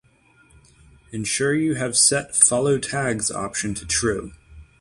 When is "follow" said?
2.35-2.79